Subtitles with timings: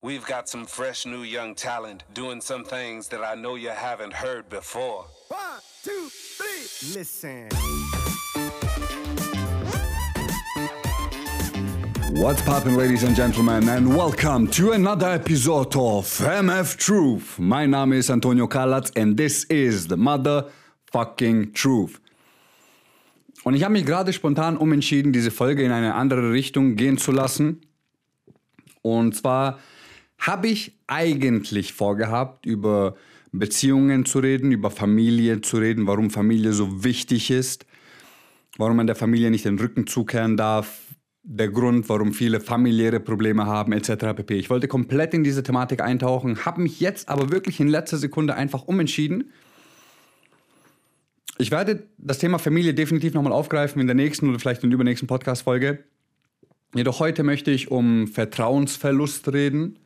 [0.00, 4.12] We've got some fresh new young talent doing some things that I know you haven't
[4.12, 5.06] heard before.
[5.26, 6.94] One, two, three.
[6.94, 7.48] Listen.
[12.12, 17.40] What's poppin', ladies and gentlemen, and welcome to another episode of MF Truth.
[17.40, 21.98] Mein Name ist Antonio Kalatz and this is the motherfucking truth.
[23.42, 27.10] Und ich habe mich gerade spontan umentschieden, diese Folge in eine andere Richtung gehen zu
[27.10, 27.62] lassen.
[28.82, 29.58] Und zwar
[30.18, 32.96] habe ich eigentlich vorgehabt, über
[33.32, 37.66] Beziehungen zu reden, über Familie zu reden, warum Familie so wichtig ist,
[38.56, 40.80] warum man der Familie nicht den Rücken zukehren darf,
[41.22, 44.16] der Grund, warum viele familiäre Probleme haben, etc.
[44.16, 44.38] pp.
[44.38, 48.34] Ich wollte komplett in diese Thematik eintauchen, habe mich jetzt aber wirklich in letzter Sekunde
[48.34, 49.30] einfach umentschieden.
[51.36, 54.74] Ich werde das Thema Familie definitiv nochmal aufgreifen in der nächsten oder vielleicht in der
[54.74, 55.84] übernächsten Podcast-Folge.
[56.74, 59.78] Jedoch heute möchte ich um Vertrauensverlust reden.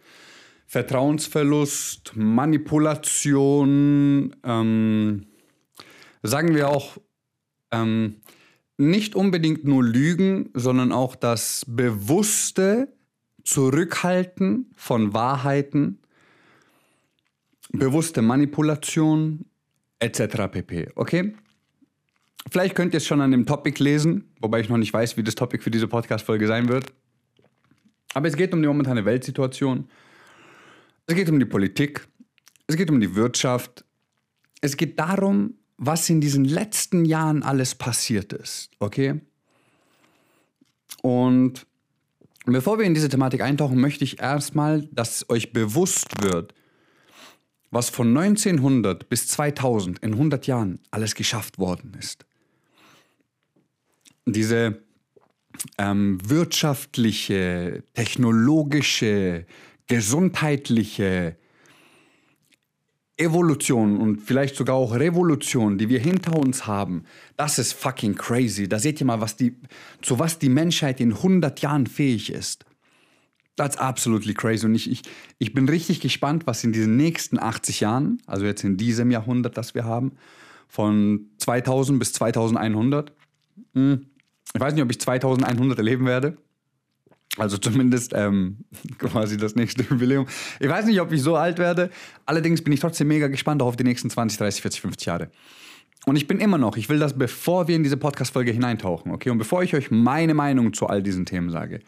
[0.73, 5.27] Vertrauensverlust, Manipulation, ähm,
[6.23, 6.97] sagen wir auch
[7.73, 8.23] ähm,
[8.79, 12.89] nicht unbedingt nur Lügen, sondern auch das bewusste
[13.45, 15.99] Zurückhalten von Wahrheiten,
[17.73, 19.45] bewusste Manipulation
[19.99, 20.23] etc.
[20.51, 20.89] pp.
[20.95, 21.35] Okay?
[22.51, 25.23] Vielleicht könnt ihr es schon an dem Topic lesen, wobei ich noch nicht weiß, wie
[25.23, 26.87] das Topic für diese Podcast-Folge sein wird.
[28.15, 29.87] Aber es geht um die momentane Weltsituation.
[31.07, 32.07] Es geht um die Politik.
[32.67, 33.85] Es geht um die Wirtschaft.
[34.61, 38.71] Es geht darum, was in diesen letzten Jahren alles passiert ist.
[38.79, 39.21] Okay?
[41.03, 41.67] Und
[42.47, 46.55] bevor wir in diese Thematik eintauchen, möchte ich erstmal, dass euch bewusst wird,
[47.71, 52.25] was von 1900 bis 2000 in 100 Jahren alles geschafft worden ist.
[54.25, 54.83] Diese
[55.79, 59.47] ähm, wirtschaftliche, technologische,
[59.87, 61.37] gesundheitliche
[63.17, 67.05] Evolution und vielleicht sogar auch Revolution, die wir hinter uns haben,
[67.37, 68.69] das ist fucking crazy.
[68.69, 69.57] Da seht ihr mal, was die,
[70.01, 72.65] zu was die Menschheit in 100 Jahren fähig ist.
[73.57, 74.65] That's absolutely crazy.
[74.65, 75.03] Und ich, ich,
[75.39, 79.59] ich bin richtig gespannt, was in diesen nächsten 80 Jahren, also jetzt in diesem Jahrhundert,
[79.59, 80.13] das wir haben,
[80.67, 83.13] von 2000 bis 2100,
[83.75, 84.07] hm,
[84.55, 86.39] ich weiß nicht, ob ich 2100 erleben werde.
[87.39, 88.59] Also zumindest ähm,
[88.99, 90.27] quasi das nächste Jubiläum.
[90.61, 91.91] Ich weiß nicht, ob ich so alt werde.
[92.27, 95.31] Allerdings bin ich trotzdem mega gespannt auf die nächsten 20, 30, 40, 50 Jahre.
[96.05, 99.31] Und ich bin immer noch, ich will das, bevor wir in diese Podcast-Folge hineintauchen, okay?
[99.31, 101.81] Und bevor ich euch meine Meinung zu all diesen Themen sage,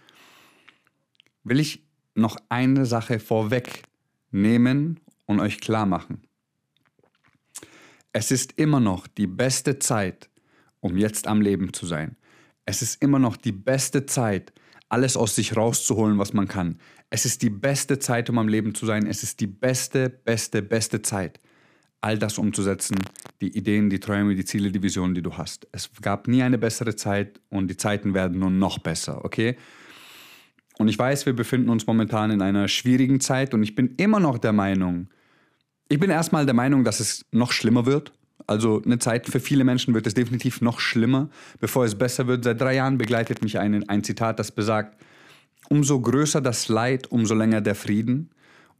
[1.42, 1.84] will ich
[2.14, 6.22] noch eine Sache vorwegnehmen und euch klar machen.
[8.12, 10.30] Es ist immer noch die beste Zeit,
[10.78, 12.16] um jetzt am Leben zu sein.
[12.64, 14.52] Es ist immer noch die beste Zeit,
[14.88, 16.78] alles aus sich rauszuholen, was man kann.
[17.10, 19.06] Es ist die beste Zeit, um am Leben zu sein.
[19.06, 21.40] Es ist die beste, beste, beste Zeit,
[22.00, 22.96] all das umzusetzen,
[23.40, 25.66] die Ideen, die Träume, die Ziele, die Visionen, die du hast.
[25.72, 29.56] Es gab nie eine bessere Zeit und die Zeiten werden nur noch besser, okay?
[30.78, 34.20] Und ich weiß, wir befinden uns momentan in einer schwierigen Zeit und ich bin immer
[34.20, 35.08] noch der Meinung,
[35.88, 38.12] ich bin erstmal der Meinung, dass es noch schlimmer wird.
[38.46, 42.44] Also eine Zeit für viele Menschen wird es definitiv noch schlimmer, bevor es besser wird.
[42.44, 45.00] Seit drei Jahren begleitet mich ein, ein Zitat, das besagt,
[45.68, 48.30] umso größer das Leid, umso länger der Frieden.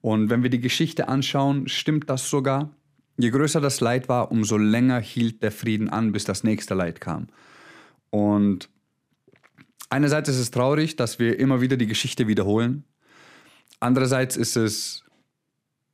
[0.03, 2.71] Und wenn wir die Geschichte anschauen, stimmt das sogar.
[3.17, 7.01] Je größer das Leid war, umso länger hielt der Frieden an, bis das nächste Leid
[7.01, 7.29] kam.
[8.11, 8.69] Und
[9.89, 12.85] einerseits ist es traurig, dass wir immer wieder die Geschichte wiederholen.
[13.81, 15.05] Andererseits ist es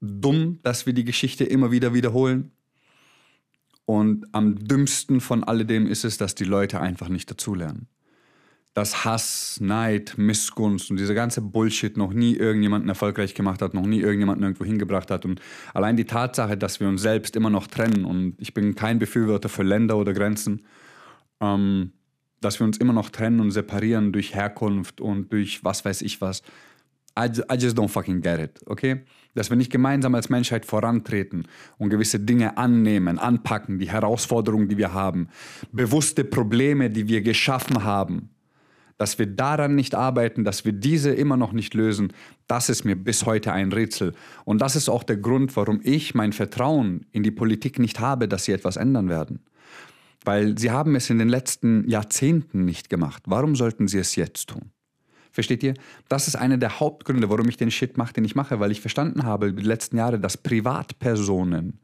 [0.01, 2.53] dumm, dass wir die Geschichte immer wieder wiederholen.
[3.91, 7.89] Und am dümmsten von alledem ist es, dass die Leute einfach nicht dazulernen.
[8.73, 13.87] Dass Hass, Neid, Missgunst und dieser ganze Bullshit noch nie irgendjemanden erfolgreich gemacht hat, noch
[13.87, 15.25] nie irgendjemanden irgendwo hingebracht hat.
[15.25, 15.41] Und
[15.75, 19.49] allein die Tatsache, dass wir uns selbst immer noch trennen, und ich bin kein Befürworter
[19.49, 20.65] für Länder oder Grenzen,
[21.41, 21.91] ähm,
[22.41, 26.21] dass wir uns immer noch trennen und separieren durch Herkunft und durch was weiß ich
[26.21, 26.43] was.
[27.19, 29.01] I, I just don't fucking get it, okay?
[29.35, 31.47] Dass wir nicht gemeinsam als Menschheit vorantreten
[31.79, 35.29] und gewisse Dinge annehmen, anpacken, die Herausforderungen, die wir haben,
[35.71, 38.31] bewusste Probleme, die wir geschaffen haben,
[39.01, 42.13] dass wir daran nicht arbeiten, dass wir diese immer noch nicht lösen,
[42.49, 44.13] das ist mir bis heute ein Rätsel.
[44.45, 48.29] Und das ist auch der Grund, warum ich mein Vertrauen in die Politik nicht habe,
[48.29, 49.41] dass sie etwas ändern werden.
[50.23, 53.23] Weil sie haben es in den letzten Jahrzehnten nicht gemacht.
[53.27, 54.71] Warum sollten sie es jetzt tun?
[55.33, 55.75] Versteht ihr?
[56.09, 58.81] Das ist einer der Hauptgründe, warum ich den Shit mache, den ich mache, weil ich
[58.81, 61.79] verstanden habe die letzten Jahre, dass Privatpersonen,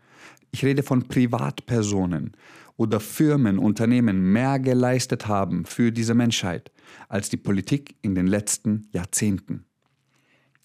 [0.50, 2.32] ich rede von Privatpersonen
[2.76, 6.70] oder Firmen, Unternehmen mehr geleistet haben für diese Menschheit
[7.08, 9.64] als die Politik in den letzten Jahrzehnten.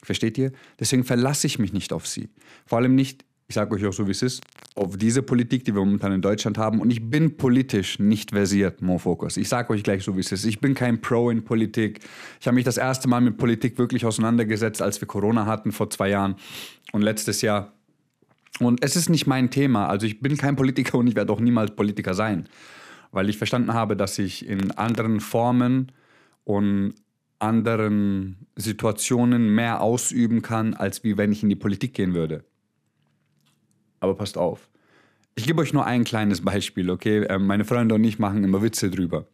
[0.04, 0.52] Versteht ihr?
[0.80, 2.30] Deswegen verlasse ich mich nicht auf sie.
[2.66, 4.42] Vor allem nicht, ich sage euch auch so, wie es ist,
[4.76, 6.80] auf diese Politik, die wir momentan in Deutschland haben.
[6.80, 9.36] Und ich bin politisch nicht versiert, Mo Focus.
[9.36, 10.46] Ich sage euch gleich so, wie es ist.
[10.46, 12.00] Ich bin kein Pro in Politik.
[12.40, 15.90] Ich habe mich das erste Mal mit Politik wirklich auseinandergesetzt, als wir Corona hatten vor
[15.90, 16.36] zwei Jahren
[16.94, 17.74] und letztes Jahr.
[18.60, 19.88] Und es ist nicht mein Thema.
[19.88, 22.48] Also ich bin kein Politiker und ich werde auch niemals Politiker sein.
[23.12, 25.92] Weil ich verstanden habe, dass ich in anderen Formen
[26.46, 26.94] und
[27.40, 32.46] anderen Situationen mehr ausüben kann, als wie wenn ich in die Politik gehen würde.
[34.02, 34.68] Aber passt auf.
[35.36, 37.26] Ich gebe euch nur ein kleines Beispiel, okay?
[37.30, 39.28] Ähm, meine Freunde und ich machen immer Witze drüber.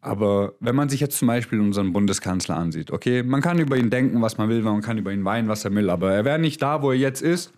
[0.00, 3.90] Aber wenn man sich jetzt zum Beispiel unseren Bundeskanzler ansieht, okay, man kann über ihn
[3.90, 6.38] denken, was man will, man kann über ihn weinen, was er will, aber er wäre
[6.38, 7.52] nicht da, wo er jetzt ist,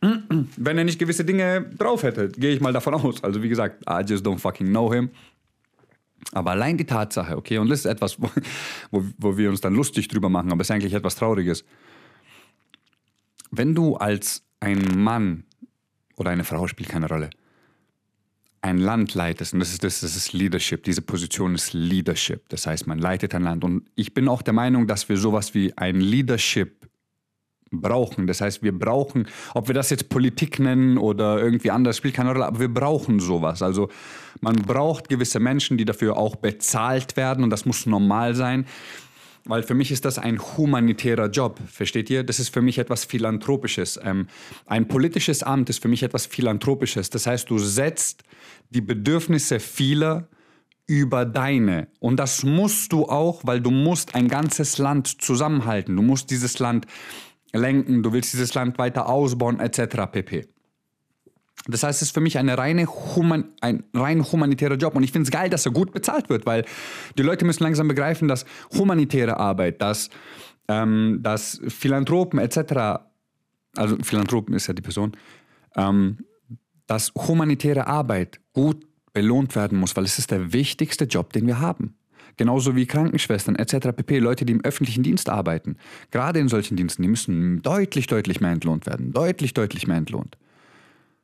[0.00, 3.22] wenn er nicht gewisse Dinge drauf hätte, gehe ich mal davon aus.
[3.24, 5.10] Also wie gesagt, I just don't fucking know him.
[6.32, 8.30] Aber allein die Tatsache, okay, und das ist etwas, wo,
[8.90, 11.64] wo, wo wir uns dann lustig drüber machen, aber es ist eigentlich etwas Trauriges.
[13.50, 15.44] Wenn du als ein Mann
[16.16, 17.30] oder eine Frau spielt keine Rolle,
[18.62, 22.66] ein Land leitest, und das ist, das, das ist Leadership, diese Position ist Leadership, das
[22.66, 23.64] heißt, man leitet ein Land.
[23.64, 26.80] Und ich bin auch der Meinung, dass wir sowas wie ein Leadership
[27.70, 28.26] brauchen.
[28.26, 32.32] Das heißt, wir brauchen, ob wir das jetzt Politik nennen oder irgendwie anders, spielt keine
[32.32, 33.62] Rolle, aber wir brauchen sowas.
[33.62, 33.88] Also
[34.40, 38.66] man braucht gewisse Menschen, die dafür auch bezahlt werden und das muss normal sein.
[39.44, 42.22] Weil für mich ist das ein humanitärer Job, versteht ihr?
[42.24, 43.98] Das ist für mich etwas Philanthropisches.
[44.02, 44.26] Ähm,
[44.66, 47.10] ein politisches Amt ist für mich etwas Philanthropisches.
[47.10, 48.22] Das heißt, du setzt
[48.70, 50.28] die Bedürfnisse vieler
[50.86, 51.88] über deine.
[52.00, 55.96] Und das musst du auch, weil du musst ein ganzes Land zusammenhalten.
[55.96, 56.86] Du musst dieses Land
[57.52, 60.06] lenken, du willst dieses Land weiter ausbauen, etc.
[60.10, 60.46] pp.
[61.66, 64.96] Das heißt, es ist für mich eine reine Human, ein rein humanitärer Job.
[64.96, 66.64] Und ich finde es geil, dass er gut bezahlt wird, weil
[67.18, 70.08] die Leute müssen langsam begreifen, dass humanitäre Arbeit, dass,
[70.68, 73.02] ähm, dass Philanthropen etc.,
[73.76, 75.12] also Philanthropen ist ja die Person,
[75.76, 76.18] ähm,
[76.86, 81.60] dass humanitäre Arbeit gut belohnt werden muss, weil es ist der wichtigste Job, den wir
[81.60, 81.94] haben.
[82.36, 83.88] Genauso wie Krankenschwestern etc.
[83.94, 84.18] pp.
[84.18, 85.76] Leute, die im öffentlichen Dienst arbeiten.
[86.10, 89.12] Gerade in solchen Diensten, die müssen deutlich, deutlich mehr entlohnt werden.
[89.12, 90.38] Deutlich, deutlich mehr entlohnt.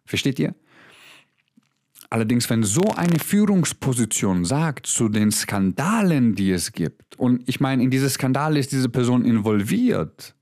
[0.06, 0.54] Versteht ihr?
[2.08, 7.82] Allerdings, wenn so eine Führungsposition sagt zu den Skandalen, die es gibt, und ich meine,
[7.82, 10.34] in diese Skandale ist diese Person involviert,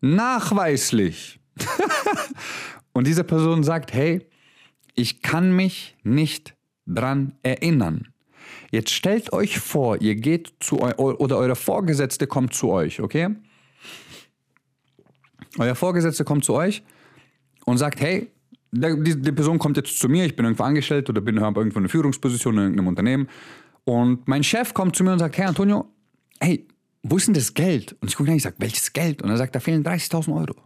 [0.00, 1.38] nachweislich,
[2.92, 4.26] und diese Person sagt, hey,
[4.94, 8.08] ich kann mich nicht dran erinnern.
[8.70, 13.28] Jetzt stellt euch vor, ihr geht zu eu oder euer Vorgesetzte kommt zu euch, okay?
[15.58, 16.82] Euer Vorgesetzte kommt zu euch
[17.64, 18.30] und sagt, hey,
[18.80, 21.78] die, die Person kommt jetzt zu mir, ich bin irgendwo angestellt oder bin habe irgendwo
[21.78, 23.28] eine Führungsposition in irgendeinem Unternehmen
[23.84, 25.86] und mein Chef kommt zu mir und sagt, hey Antonio,
[26.40, 26.66] hey,
[27.02, 27.96] wo ist denn das Geld?
[28.00, 29.22] Und ich gucke ihn an, ich sage, welches Geld?
[29.22, 30.56] Und er sagt, da fehlen 30.000 Euro.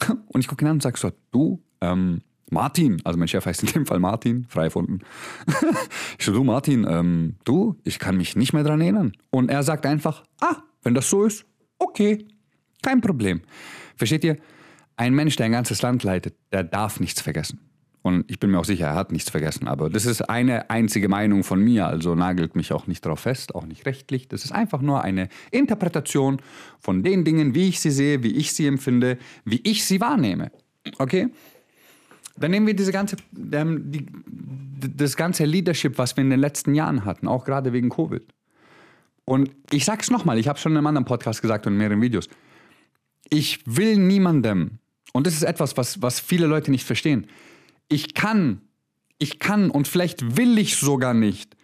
[0.28, 3.62] Und ich gucke ihn an und sage so, du, ähm, Martin, also mein Chef heißt
[3.62, 5.00] in dem Fall Martin, frei erfunden.
[6.18, 9.12] ich so, du Martin, ähm, du, ich kann mich nicht mehr dran erinnern.
[9.30, 11.44] Und er sagt einfach, ah, wenn das so ist,
[11.78, 12.26] okay,
[12.82, 13.40] kein Problem.
[13.96, 14.36] Versteht ihr?
[14.96, 17.60] Ein Mensch, der ein ganzes Land leitet, der darf nichts vergessen.
[18.06, 19.66] Und ich bin mir auch sicher, er hat nichts vergessen.
[19.66, 23.54] Aber das ist eine einzige Meinung von mir, also nagelt mich auch nicht darauf fest,
[23.54, 24.28] auch nicht rechtlich.
[24.28, 26.40] Das ist einfach nur eine Interpretation
[26.78, 30.52] von den Dingen, wie ich sie sehe, wie ich sie empfinde, wie ich sie wahrnehme.
[30.98, 31.30] Okay?
[32.36, 33.16] Dann nehmen wir diese ganze,
[33.52, 34.06] ähm, die,
[34.96, 38.22] das ganze Leadership, was wir in den letzten Jahren hatten, auch gerade wegen Covid.
[39.24, 42.00] Und ich sag's nochmal, ich habe schon in einem anderen Podcast gesagt und in mehreren
[42.00, 42.28] Videos.
[43.28, 44.78] Ich will niemandem,
[45.16, 47.26] und das ist etwas, was, was viele Leute nicht verstehen,
[47.88, 48.60] ich kann,
[49.16, 51.56] ich kann und vielleicht will ich sogar nicht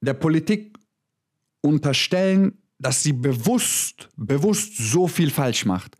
[0.00, 0.78] der Politik
[1.60, 5.96] unterstellen, dass sie bewusst, bewusst so viel falsch macht.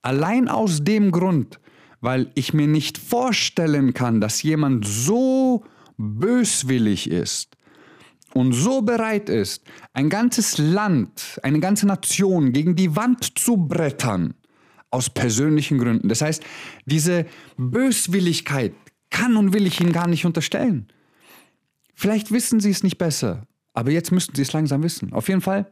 [0.00, 1.58] Allein aus dem Grund,
[2.00, 5.64] weil ich mir nicht vorstellen kann, dass jemand so
[5.96, 7.56] böswillig ist
[8.32, 14.34] und so bereit ist, ein ganzes Land, eine ganze Nation gegen die Wand zu brettern,
[14.90, 16.08] aus persönlichen Gründen.
[16.08, 16.42] Das heißt,
[16.84, 18.74] diese Böswilligkeit
[19.10, 20.88] kann und will ich Ihnen gar nicht unterstellen.
[21.94, 25.12] Vielleicht wissen Sie es nicht besser, aber jetzt müssten Sie es langsam wissen.
[25.12, 25.70] Auf jeden Fall,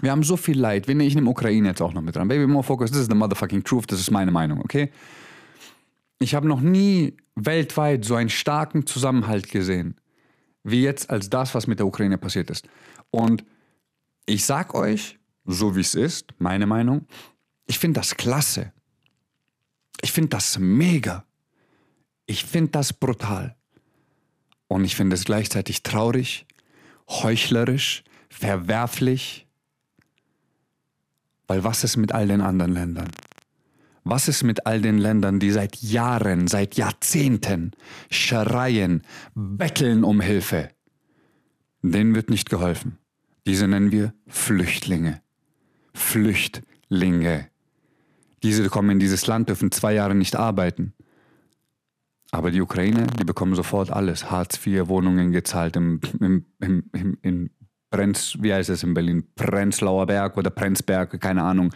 [0.00, 0.88] wir haben so viel Leid.
[0.88, 2.28] Ich nehme Ukraine jetzt auch noch mit dran.
[2.28, 2.90] Baby, more focus.
[2.90, 3.84] This is the motherfucking truth.
[3.88, 4.90] Das ist meine Meinung, okay?
[6.18, 9.96] Ich habe noch nie weltweit so einen starken Zusammenhalt gesehen,
[10.62, 12.66] wie jetzt als das, was mit der Ukraine passiert ist.
[13.10, 13.44] Und
[14.26, 17.06] ich sag euch, so wie es ist, meine Meinung,
[17.66, 18.72] ich finde das klasse.
[20.02, 21.24] Ich finde das mega.
[22.26, 23.56] Ich finde das brutal.
[24.68, 26.46] Und ich finde es gleichzeitig traurig,
[27.08, 29.44] heuchlerisch, verwerflich
[31.46, 33.10] Weil was ist mit all den anderen Ländern?
[34.02, 37.72] Was ist mit all den Ländern, die seit Jahren, seit Jahrzehnten
[38.10, 39.02] schreien,
[39.34, 40.70] betteln um Hilfe?
[41.82, 42.98] Denen wird nicht geholfen.
[43.46, 45.22] Diese nennen wir Flüchtlinge.
[45.94, 47.50] Flüchtlinge.
[48.44, 50.92] Diese kommen in dieses Land, dürfen zwei Jahre nicht arbeiten.
[52.30, 54.30] Aber die Ukraine, die bekommen sofort alles.
[54.30, 57.50] Hartz IV, Wohnungen gezahlt im, im, im, im, in
[57.90, 59.24] Brenz, wie heißt es in Berlin?
[59.34, 61.72] Prenzlauer Berg oder Prenzberg, keine Ahnung.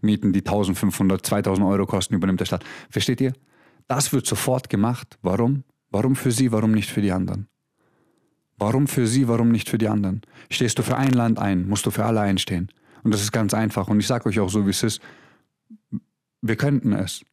[0.00, 2.62] Mieten, die 1500, 2000 Euro kosten, übernimmt der Staat.
[2.88, 3.32] Versteht ihr?
[3.88, 5.18] Das wird sofort gemacht.
[5.22, 5.64] Warum?
[5.90, 7.48] Warum für sie, warum nicht für die anderen?
[8.58, 10.20] Warum für sie, warum nicht für die anderen?
[10.50, 12.70] Stehst du für ein Land ein, musst du für alle einstehen.
[13.02, 13.88] Und das ist ganz einfach.
[13.88, 15.00] Und ich sage euch auch so, wie es ist.
[16.42, 17.24] Wir könnten es.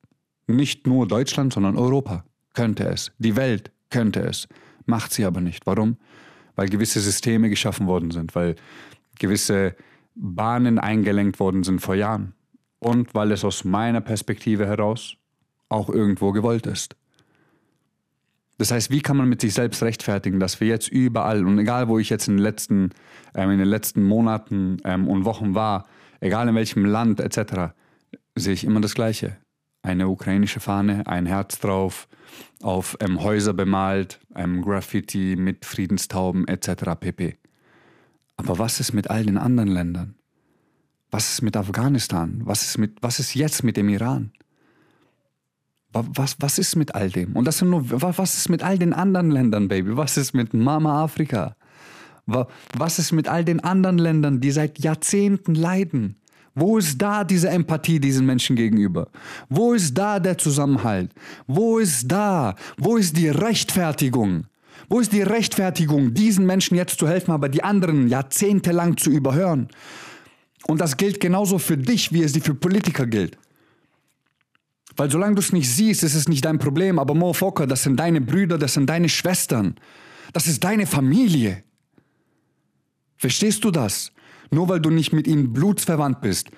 [0.48, 2.24] Nicht nur Deutschland, sondern Europa
[2.54, 3.12] könnte es.
[3.18, 4.48] Die Welt könnte es.
[4.86, 5.66] Macht sie aber nicht.
[5.66, 5.98] Warum?
[6.56, 8.56] Weil gewisse Systeme geschaffen worden sind, weil
[9.18, 9.76] gewisse
[10.16, 12.34] Bahnen eingelenkt worden sind vor Jahren.
[12.80, 15.18] Und weil es aus meiner Perspektive heraus
[15.70, 16.96] auch irgendwo gewollt ist.
[18.60, 21.88] Das heißt, wie kann man mit sich selbst rechtfertigen, dass wir jetzt überall und egal
[21.88, 22.90] wo ich jetzt in den letzten,
[23.34, 25.86] ähm, in den letzten Monaten ähm, und Wochen war,
[26.20, 27.74] egal in welchem Land etc.,
[28.40, 29.38] sehe ich immer das Gleiche.
[29.82, 32.08] Eine ukrainische Fahne, ein Herz drauf,
[32.62, 36.96] auf ähm, Häuser bemalt, ähm, Graffiti mit Friedenstauben etc.
[37.00, 37.38] pp.
[38.38, 40.16] Aber was ist mit all den anderen Ländern?
[41.12, 42.42] Was ist mit Afghanistan?
[42.44, 44.32] Was ist, mit, was ist jetzt mit dem Iran?
[45.92, 47.36] Was, was ist mit all dem?
[47.36, 49.98] Und das sind nur, was ist mit all den anderen Ländern, Baby?
[49.98, 51.56] Was ist mit Mama Afrika?
[52.28, 56.19] Was ist mit all den anderen Ländern, die seit Jahrzehnten leiden?
[56.60, 59.08] Wo ist da diese Empathie diesen Menschen gegenüber?
[59.48, 61.12] Wo ist da der Zusammenhalt?
[61.48, 62.56] Wo ist da?
[62.78, 64.46] Wo ist die Rechtfertigung?
[64.90, 69.70] Wo ist die Rechtfertigung, diesen Menschen jetzt zu helfen, aber die anderen jahrzehntelang zu überhören?
[70.66, 73.38] Und das gilt genauso für dich, wie es für Politiker gilt.
[74.98, 77.00] Weil solange du es nicht siehst, ist es nicht dein Problem.
[77.00, 79.76] Aber Mofoka, das sind deine Brüder, das sind deine Schwestern.
[80.34, 81.64] Das ist deine Familie.
[83.16, 84.12] Verstehst du das?
[84.52, 86.50] Nur weil du nicht mit ihnen blutsverwandt bist.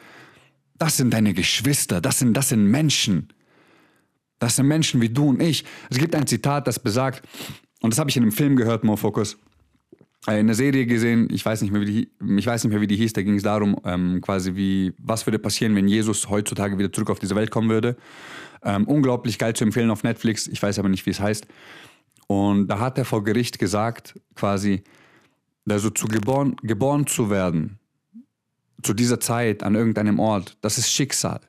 [0.77, 3.29] Das sind deine Geschwister, das sind, das sind Menschen.
[4.39, 5.63] Das sind Menschen wie du und ich.
[5.89, 7.21] Es gibt ein Zitat, das besagt,
[7.81, 9.37] und das habe ich in einem Film gehört, Mofocus,
[10.27, 12.81] äh, in einer Serie gesehen, ich weiß nicht mehr, wie die, ich weiß nicht mehr,
[12.81, 16.29] wie die hieß, da ging es darum, ähm, quasi wie, was würde passieren, wenn Jesus
[16.29, 17.97] heutzutage wieder zurück auf diese Welt kommen würde.
[18.63, 21.47] Ähm, unglaublich geil zu empfehlen auf Netflix, ich weiß aber nicht, wie es heißt.
[22.27, 24.83] Und da hat er vor Gericht gesagt, quasi,
[25.67, 27.79] also zu geboren, geboren zu werden,
[28.83, 31.41] zu dieser Zeit an irgendeinem Ort, das ist Schicksal.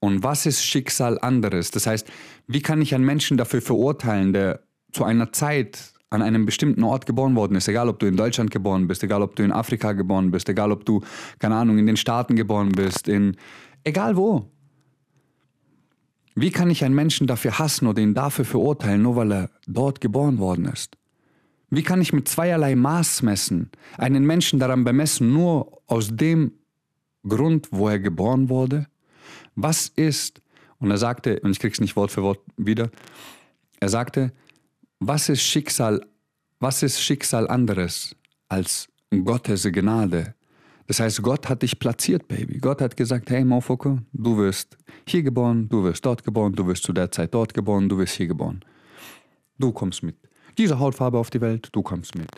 [0.00, 1.70] Und was ist Schicksal anderes?
[1.70, 2.08] Das heißt,
[2.48, 4.60] wie kann ich einen Menschen dafür verurteilen, der
[4.92, 8.50] zu einer Zeit an einem bestimmten Ort geboren worden ist, egal ob du in Deutschland
[8.50, 11.00] geboren bist, egal ob du in Afrika geboren bist, egal ob du,
[11.38, 13.36] keine Ahnung, in den Staaten geboren bist, in
[13.84, 14.50] egal wo.
[16.34, 20.00] Wie kann ich einen Menschen dafür hassen oder ihn dafür verurteilen, nur weil er dort
[20.00, 20.96] geboren worden ist?
[21.74, 26.52] Wie kann ich mit zweierlei Maß messen, einen Menschen daran bemessen, nur aus dem
[27.26, 28.88] Grund, wo er geboren wurde?
[29.54, 30.42] Was ist,
[30.80, 32.90] und er sagte, und ich krieg's nicht Wort für Wort wieder,
[33.80, 34.32] er sagte,
[35.00, 36.04] was ist Schicksal,
[36.60, 38.14] was ist Schicksal anderes
[38.50, 38.90] als
[39.24, 40.34] Gottes Gnade?
[40.88, 42.58] Das heißt, Gott hat dich platziert, Baby.
[42.58, 44.76] Gott hat gesagt, hey Mofoko, du wirst
[45.08, 48.16] hier geboren, du wirst dort geboren, du wirst zu der Zeit dort geboren, du wirst
[48.16, 48.60] hier geboren.
[49.58, 50.21] Du kommst mit
[50.58, 52.30] diese Hautfarbe auf die Welt, du kommst mit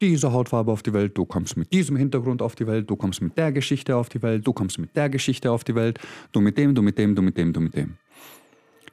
[0.00, 3.22] dieser Hautfarbe auf die Welt, du kommst mit diesem Hintergrund auf die Welt, du kommst
[3.22, 5.98] mit der Geschichte auf die Welt, du kommst mit der Geschichte auf die Welt,
[6.32, 7.96] du mit dem, du mit dem, du mit dem, du mit dem.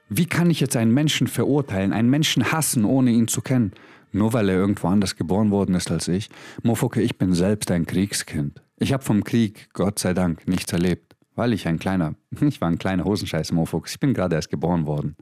[0.10, 3.74] Wie kann ich jetzt einen Menschen verurteilen, einen Menschen hassen, ohne ihn zu kennen?
[4.12, 6.30] Nur weil er irgendwo anders geboren worden ist als ich?
[6.62, 8.62] Mofoke, ich bin selbst ein Kriegskind.
[8.78, 11.16] Ich habe vom Krieg, Gott sei Dank, nichts erlebt.
[11.36, 13.90] Weil ich ein kleiner, ich war ein kleiner Hosenscheiß, Mofoke.
[13.90, 15.16] Ich bin gerade erst geboren worden.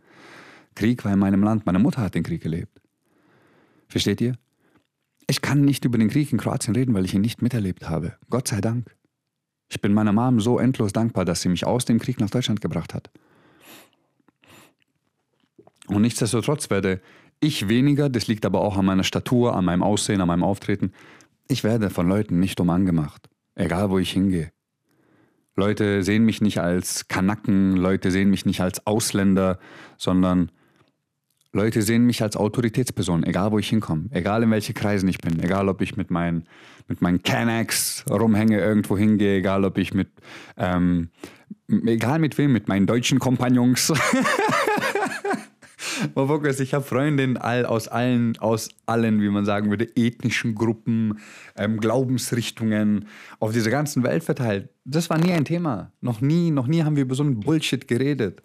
[0.76, 1.66] Krieg war in meinem Land.
[1.66, 2.81] Meine Mutter hat den Krieg erlebt.
[3.92, 4.38] Versteht ihr?
[5.28, 8.16] Ich kann nicht über den Krieg in Kroatien reden, weil ich ihn nicht miterlebt habe.
[8.30, 8.96] Gott sei Dank.
[9.68, 12.62] Ich bin meiner Mom so endlos dankbar, dass sie mich aus dem Krieg nach Deutschland
[12.62, 13.12] gebracht hat.
[15.88, 17.02] Und nichtsdestotrotz werde
[17.42, 20.94] ich weniger, das liegt aber auch an meiner Statur, an meinem Aussehen, an meinem Auftreten,
[21.50, 23.30] ich werde von Leuten nicht dumm angemacht.
[23.56, 24.54] Egal wo ich hingehe.
[25.58, 29.60] Leute sehen mich nicht als Kanacken, Leute sehen mich nicht als Ausländer,
[29.98, 30.50] sondern
[31.54, 35.40] Leute sehen mich als Autoritätsperson, egal wo ich hinkomme, egal in welche Kreisen ich bin,
[35.44, 36.46] egal ob ich mit meinen,
[36.88, 40.10] mit meinen Canex rumhänge, irgendwo hingehe, egal ob ich mit,
[40.56, 41.10] ähm,
[41.68, 43.92] egal mit wem, mit meinen deutschen Kompagnons.
[46.16, 51.20] Fokus, ich habe Freundinnen all, aus allen, aus allen, wie man sagen würde, ethnischen Gruppen,
[51.58, 53.08] ähm, Glaubensrichtungen
[53.40, 54.70] auf dieser ganzen Welt verteilt.
[54.86, 55.92] Das war nie ein Thema.
[56.00, 58.42] Noch nie, noch nie haben wir über so einen Bullshit geredet.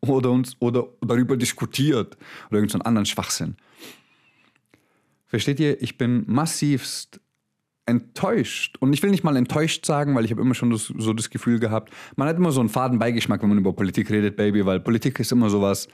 [0.00, 2.16] Oder uns oder darüber diskutiert.
[2.48, 3.56] Oder irgendeinen so anderen Schwachsinn.
[5.26, 5.82] Versteht ihr?
[5.82, 7.20] Ich bin massivst
[7.86, 8.76] enttäuscht.
[8.80, 11.30] Und ich will nicht mal enttäuscht sagen, weil ich habe immer schon das, so das
[11.30, 14.66] Gefühl gehabt, man hat immer so einen faden Beigeschmack, wenn man über Politik redet, Baby,
[14.66, 15.88] weil Politik ist immer sowas,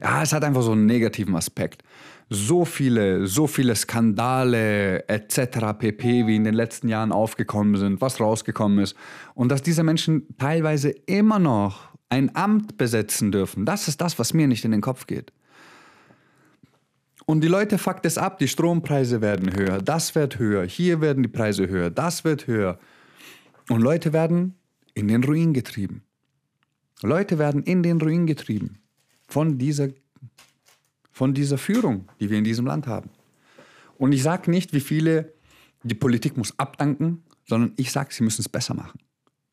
[0.00, 1.82] ja, es hat einfach so einen negativen Aspekt.
[2.28, 5.78] So viele, so viele Skandale etc.
[5.78, 8.96] pp, wie in den letzten Jahren aufgekommen sind, was rausgekommen ist.
[9.34, 14.32] Und dass diese Menschen teilweise immer noch ein Amt besetzen dürfen, das ist das, was
[14.32, 15.32] mir nicht in den Kopf geht.
[17.24, 21.24] Und die Leute fuckt es ab, die Strompreise werden höher, das wird höher, hier werden
[21.24, 22.78] die Preise höher, das wird höher.
[23.68, 24.54] Und Leute werden
[24.94, 26.02] in den Ruin getrieben.
[27.02, 28.78] Leute werden in den Ruin getrieben
[29.28, 29.88] von dieser,
[31.10, 33.10] von dieser Führung, die wir in diesem Land haben.
[33.98, 35.34] Und ich sage nicht, wie viele
[35.82, 39.00] die Politik muss abdanken, sondern ich sage, sie müssen es besser machen.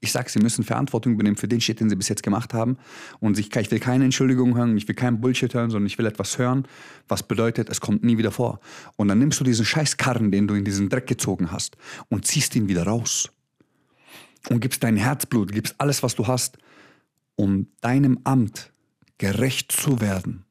[0.04, 2.78] Ich sage, sie müssen Verantwortung übernehmen für den Shit, den sie bis jetzt gemacht haben.
[3.22, 6.06] Und ich, ich will keine Entschuldigung hören, ich will keinen Bullshit hören, sondern ich will
[6.06, 6.68] etwas hören,
[7.08, 8.60] was bedeutet, es kommt nie wieder vor.
[8.98, 11.78] Und dann nimmst du diesen Scheißkarren, den du in diesen Dreck gezogen hast,
[12.10, 13.32] und ziehst ihn wieder raus.
[14.50, 16.58] Und gibst dein Herzblut, gibst alles, was du hast,
[17.38, 18.74] um deinem Amt
[19.20, 20.44] gerecht zu werden.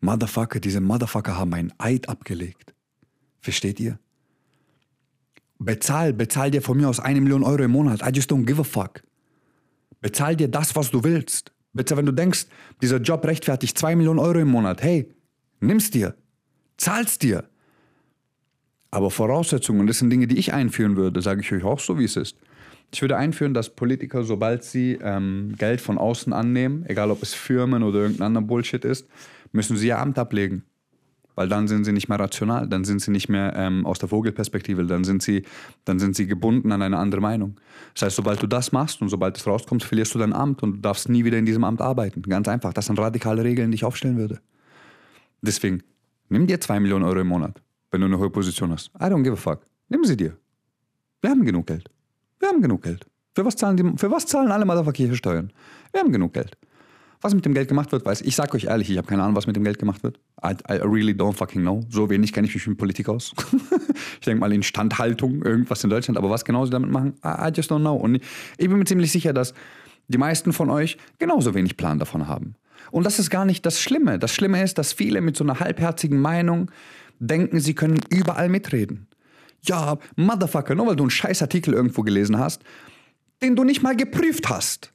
[0.00, 2.74] Motherfucker, diese Motherfucker haben einen Eid abgelegt.
[3.40, 3.98] Versteht ihr?
[5.62, 8.00] Bezahl, bezahl dir von mir aus eine Million Euro im Monat.
[8.00, 9.02] I just don't give a fuck.
[10.00, 11.52] Bezahl dir das, was du willst.
[11.74, 12.46] Bitte, wenn du denkst,
[12.80, 15.14] dieser Job rechtfertigt zwei Millionen Euro im Monat, hey,
[15.60, 16.14] nimm's dir.
[16.78, 17.44] Zahl's dir.
[18.90, 22.04] Aber Voraussetzungen, das sind Dinge, die ich einführen würde, sage ich euch auch so, wie
[22.04, 22.38] es ist.
[22.92, 27.34] Ich würde einführen, dass Politiker, sobald sie ähm, Geld von außen annehmen, egal ob es
[27.34, 29.06] Firmen oder irgendein anderer Bullshit ist,
[29.52, 30.64] müssen sie ihr Amt ablegen
[31.34, 34.08] weil dann sind sie nicht mehr rational, dann sind sie nicht mehr ähm, aus der
[34.08, 35.44] Vogelperspektive, dann sind, sie,
[35.84, 37.56] dann sind sie gebunden an eine andere Meinung.
[37.94, 40.76] Das heißt, sobald du das machst und sobald es rauskommt, verlierst du dein Amt und
[40.76, 42.22] du darfst nie wieder in diesem Amt arbeiten.
[42.22, 42.72] Ganz einfach.
[42.72, 44.40] Das sind radikale Regeln, die ich aufstellen würde.
[45.42, 45.82] Deswegen,
[46.28, 48.90] nimm dir zwei Millionen Euro im Monat, wenn du eine hohe Position hast.
[48.96, 49.60] I don't give a fuck.
[49.88, 50.36] Nimm sie dir.
[51.22, 51.88] Wir haben genug Geld.
[52.38, 53.06] Wir haben genug Geld.
[53.34, 55.52] Für was zahlen, die, für was zahlen alle Motherfucker Steuern?
[55.92, 56.56] Wir haben genug Geld.
[57.22, 58.28] Was mit dem Geld gemacht wird, weiß ich.
[58.28, 60.18] Ich sag euch ehrlich, ich habe keine Ahnung, was mit dem Geld gemacht wird.
[60.42, 61.84] I, I really don't fucking know.
[61.90, 63.32] So wenig kenne ich mich mit Politik aus.
[64.20, 66.16] ich denke mal Instandhaltung, irgendwas in Deutschland.
[66.16, 67.94] Aber was genau sie damit machen, I, I just don't know.
[67.94, 68.16] Und
[68.56, 69.52] ich bin mir ziemlich sicher, dass
[70.08, 72.54] die meisten von euch genauso wenig Plan davon haben.
[72.90, 74.18] Und das ist gar nicht das Schlimme.
[74.18, 76.70] Das Schlimme ist, dass viele mit so einer halbherzigen Meinung
[77.18, 79.06] denken, sie können überall mitreden.
[79.62, 82.62] Ja, Motherfucker, nur weil du einen scheiß Artikel irgendwo gelesen hast,
[83.42, 84.90] den du nicht mal geprüft hast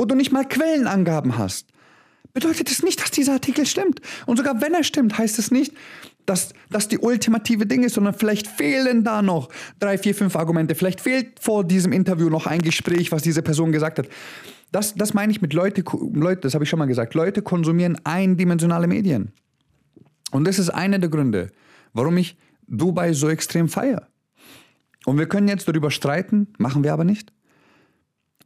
[0.00, 1.66] wo du nicht mal Quellenangaben hast,
[2.32, 4.00] bedeutet es nicht, dass dieser Artikel stimmt.
[4.24, 5.74] Und sogar wenn er stimmt, heißt es nicht,
[6.24, 10.74] dass das die ultimative Ding ist, sondern vielleicht fehlen da noch drei, vier, fünf Argumente.
[10.74, 14.08] Vielleicht fehlt vor diesem Interview noch ein Gespräch, was diese Person gesagt hat.
[14.72, 15.84] Das, das meine ich mit Leute,
[16.14, 17.12] Leute, das habe ich schon mal gesagt.
[17.12, 19.32] Leute konsumieren eindimensionale Medien.
[20.30, 21.50] Und das ist einer der Gründe,
[21.92, 24.08] warum ich Dubai so extrem feiere.
[25.04, 27.34] Und wir können jetzt darüber streiten, machen wir aber nicht.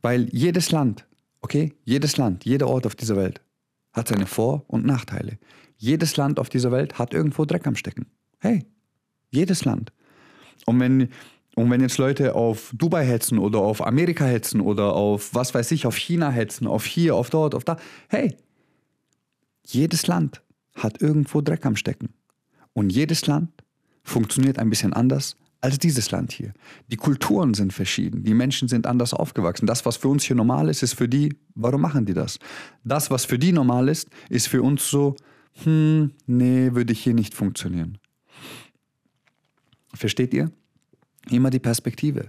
[0.03, 1.07] Weil jedes Land
[1.45, 3.43] Okay, jedes Land, jeder Ort auf dieser Welt
[3.93, 5.37] hat seine Vor- und Nachteile.
[5.77, 8.07] Jedes Land auf dieser Welt hat irgendwo Dreck am Stecken.
[8.39, 8.65] Hey,
[9.31, 9.93] jedes Land.
[10.65, 11.11] Und wenn,
[11.55, 15.71] und wenn jetzt Leute auf Dubai hetzen oder auf Amerika hetzen oder auf, was weiß
[15.73, 17.77] ich, auf China hetzen, auf hier, auf dort, auf da,
[18.09, 18.35] hey,
[19.67, 20.43] jedes Land
[20.75, 22.15] hat irgendwo Dreck am Stecken.
[22.73, 23.51] Und jedes Land
[24.03, 26.53] funktioniert ein bisschen anders als dieses Land hier.
[26.89, 29.67] Die Kulturen sind verschieden, die Menschen sind anders aufgewachsen.
[29.67, 32.39] Das, was für uns hier normal ist, ist für die, warum machen die das?
[32.85, 35.17] Das, was für die normal ist, ist für uns so,
[35.63, 37.97] hm, nee, würde hier nicht funktionieren.
[39.95, 40.51] Versteht ihr?
[41.31, 42.29] Immer die Perspektive.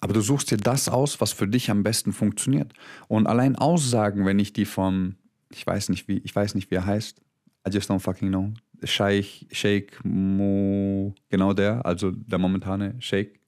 [0.00, 2.72] Aber du suchst dir das aus, was für dich am besten funktioniert.
[3.08, 5.16] Und allein Aussagen, wenn ich die vom,
[5.50, 7.20] ich weiß nicht wie, ich weiß nicht wie er heißt,
[7.68, 13.38] I just don't fucking know, Scheich, Sheikh Mo, genau der, also der momentane Sheikh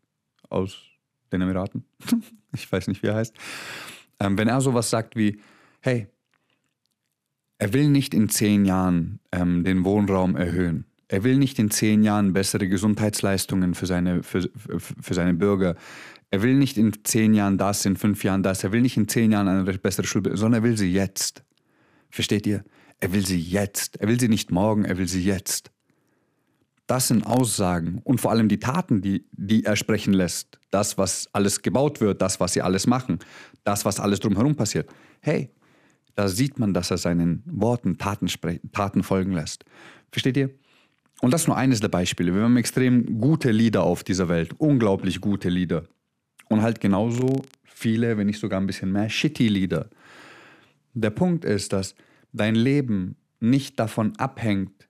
[0.48, 0.78] aus
[1.32, 1.84] den Emiraten.
[2.54, 3.34] ich weiß nicht, wie er heißt.
[4.20, 5.40] Ähm, wenn er sowas sagt wie,
[5.80, 6.08] hey,
[7.58, 10.86] er will nicht in zehn Jahren ähm, den Wohnraum erhöhen.
[11.08, 15.76] Er will nicht in zehn Jahren bessere Gesundheitsleistungen für seine, für, für seine Bürger.
[16.30, 18.64] Er will nicht in zehn Jahren das, in fünf Jahren das.
[18.64, 21.44] Er will nicht in zehn Jahren eine bessere Schule, sondern er will sie jetzt.
[22.10, 22.64] Versteht ihr?
[23.00, 24.00] Er will sie jetzt.
[24.00, 25.70] Er will sie nicht morgen, er will sie jetzt.
[26.86, 30.58] Das sind Aussagen und vor allem die Taten, die, die er sprechen lässt.
[30.70, 33.20] Das, was alles gebaut wird, das, was sie alles machen,
[33.64, 34.90] das, was alles drumherum passiert.
[35.20, 35.50] Hey,
[36.14, 38.28] da sieht man, dass er seinen Worten Taten,
[38.72, 39.64] Taten folgen lässt.
[40.12, 40.50] Versteht ihr?
[41.22, 42.34] Und das ist nur eines der Beispiele.
[42.34, 45.84] Wir haben extrem gute Lieder auf dieser Welt, unglaublich gute Lieder.
[46.50, 49.88] Und halt genauso viele, wenn nicht sogar ein bisschen mehr, shitty Lieder.
[50.92, 51.94] Der Punkt ist, dass
[52.34, 54.88] dein Leben nicht davon abhängt,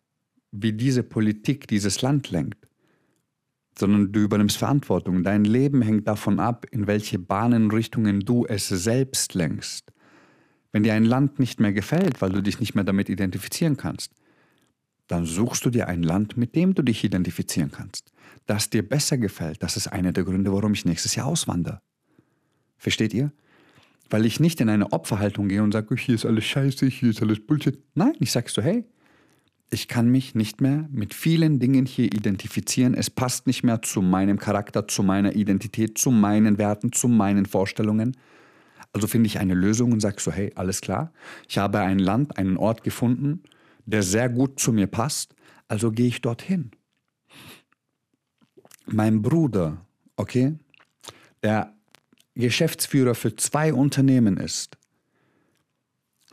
[0.50, 2.68] wie diese Politik dieses Land lenkt,
[3.78, 5.22] sondern du übernimmst Verantwortung.
[5.22, 9.92] Dein Leben hängt davon ab, in welche Bahnen und Richtungen du es selbst lenkst.
[10.72, 14.12] Wenn dir ein Land nicht mehr gefällt, weil du dich nicht mehr damit identifizieren kannst,
[15.06, 18.12] dann suchst du dir ein Land, mit dem du dich identifizieren kannst,
[18.46, 19.62] das dir besser gefällt.
[19.62, 21.82] Das ist einer der Gründe, warum ich nächstes Jahr auswandere.
[22.78, 23.32] Versteht ihr?
[24.10, 27.22] Weil ich nicht in eine Opferhaltung gehe und sage, hier ist alles scheiße, hier ist
[27.22, 27.78] alles Bullshit.
[27.94, 28.84] Nein, ich sage so, hey,
[29.70, 32.94] ich kann mich nicht mehr mit vielen Dingen hier identifizieren.
[32.94, 37.46] Es passt nicht mehr zu meinem Charakter, zu meiner Identität, zu meinen Werten, zu meinen
[37.46, 38.16] Vorstellungen.
[38.92, 41.12] Also finde ich eine Lösung und sage so, hey, alles klar.
[41.48, 43.42] Ich habe ein Land, einen Ort gefunden,
[43.86, 45.34] der sehr gut zu mir passt.
[45.66, 46.70] Also gehe ich dorthin.
[48.86, 49.78] Mein Bruder,
[50.16, 50.54] okay,
[51.42, 51.74] der
[52.34, 54.76] Geschäftsführer für zwei Unternehmen ist,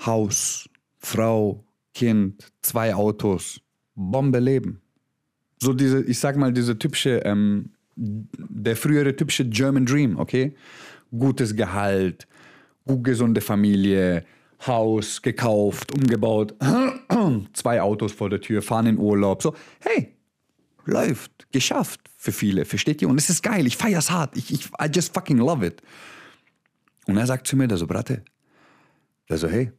[0.06, 3.62] Haus, Frau, Kind, zwei Autos,
[3.96, 4.82] Bombe leben.
[5.60, 10.56] So diese, ich sag mal, diese typische, ähm, der frühere typische German Dream, okay?
[11.12, 12.28] Gutes Gehalt,
[12.86, 14.26] gut gesunde Familie,
[14.66, 16.56] Haus gekauft, umgebaut,
[17.54, 19.44] zwei Autos vor der Tür, fahren in Urlaub.
[19.44, 20.16] So, hey,
[20.86, 23.10] läuft, geschafft für viele, versteht ihr?
[23.10, 25.82] Und es ist geil, ich feier's hart, ich, ich, I just fucking love it.
[27.08, 28.24] Und er sagt zu mir, der so, Bratte,
[29.30, 29.72] der so, hey,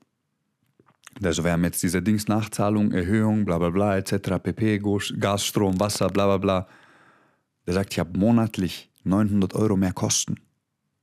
[1.22, 4.80] also wir haben jetzt diese Dings Nachzahlung, Erhöhung, bla bla bla, etc., pp,
[5.18, 6.68] Gas, Strom, Wasser, bla bla bla.
[7.66, 10.36] Der sagt, ich habe monatlich 900 Euro mehr Kosten.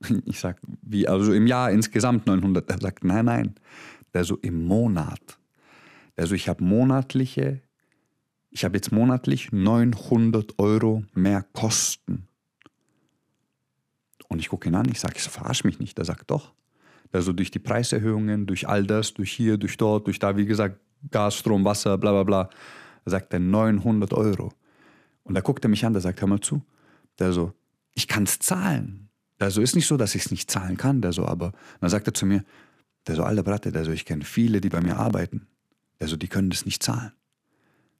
[0.24, 2.70] Ich sag, wie, also im Jahr insgesamt 900.
[2.70, 3.54] Er sagt, nein, nein.
[4.14, 5.38] Der so im Monat.
[6.16, 7.62] Der so, ich habe monatliche,
[8.50, 12.26] ich habe jetzt monatlich 900 Euro mehr Kosten.
[14.28, 15.98] Und ich gucke ihn an, ich sage, ich verarsch mich nicht.
[15.98, 16.52] Der sagt, doch.
[17.12, 20.80] Also durch die Preiserhöhungen, durch all das, durch hier, durch dort, durch da, wie gesagt,
[21.10, 22.50] Gas, Strom, Wasser, bla bla bla,
[23.06, 24.52] sagt er 900 Euro.
[25.24, 26.62] Und da guckt er mich an, der sagt, hör mal zu.
[27.18, 27.52] Der so,
[27.94, 29.08] ich kann es zahlen.
[29.40, 31.90] Der so, ist nicht so, dass ich es nicht zahlen kann, der so, aber dann
[31.90, 32.44] sagt er zu mir,
[33.06, 35.46] der so, alter Bratte, der so, ich kenne viele, die bei mir arbeiten.
[35.98, 37.12] Der so, die können das nicht zahlen.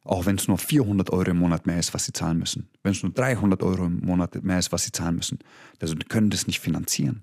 [0.04, 2.68] Auch wenn es nur 400 Euro im Monat mehr ist, was sie zahlen müssen.
[2.82, 5.38] Wenn es nur 300 Euro im Monat mehr ist, was sie zahlen müssen.
[5.80, 7.22] Der so, die können das nicht finanzieren.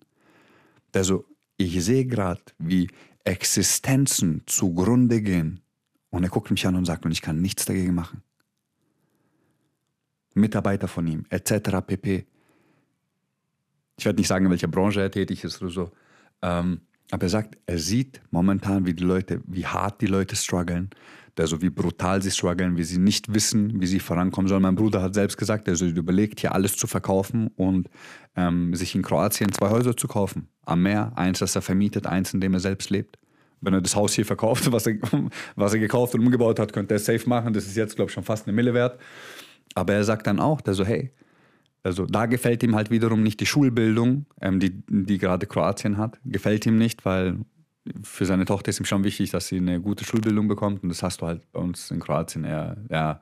[0.93, 1.25] Der so,
[1.57, 2.89] ich sehe gerade, wie
[3.23, 5.61] Existenzen zugrunde gehen.
[6.09, 8.21] Und er guckt mich an und sagt, und ich kann nichts dagegen machen.
[10.35, 11.81] Mitarbeiter von ihm, etc.
[11.85, 12.25] pp.
[13.97, 15.91] Ich werde nicht sagen, in welcher Branche er tätig ist oder so.
[16.43, 16.81] Ähm,
[17.11, 20.89] aber er sagt, er sieht momentan, wie die Leute, wie hart die Leute strugglen,
[21.39, 24.63] also wie brutal sie strugglen, wie sie nicht wissen, wie sie vorankommen sollen.
[24.63, 27.89] Mein Bruder hat selbst gesagt, er also überlegt, hier alles zu verkaufen und
[28.35, 30.49] ähm, sich in Kroatien zwei Häuser zu kaufen.
[30.65, 33.17] Am Meer, eins, das er vermietet, eins, in dem er selbst lebt.
[33.61, 34.95] Wenn er das Haus hier verkauft, was er,
[35.55, 37.53] was er gekauft und umgebaut hat, könnte er safe machen.
[37.53, 38.99] Das ist jetzt, glaube ich, schon fast eine Mille wert.
[39.75, 41.11] Aber er sagt dann auch, der so, hey,
[41.87, 46.19] also da gefällt ihm halt wiederum nicht die Schulbildung, ähm, die, die gerade Kroatien hat.
[46.25, 47.39] Gefällt ihm nicht, weil
[48.03, 50.83] für seine Tochter ist ihm schon wichtig, dass sie eine gute Schulbildung bekommt.
[50.83, 53.21] Und das hast du halt bei uns in Kroatien eher, ja.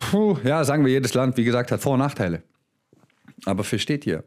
[0.00, 2.42] Puh, ja, sagen wir, jedes Land, wie gesagt, hat Vor- und Nachteile.
[3.44, 4.24] Aber versteht ihr,